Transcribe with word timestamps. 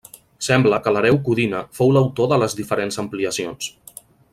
Sembla 0.45 0.79
que 0.85 0.93
l'hereu 0.95 1.19
Codina 1.27 1.61
fou 1.81 1.95
l'autor 1.97 2.31
de 2.33 2.43
les 2.45 2.59
diferents 2.63 2.99
ampliacions. 3.05 3.73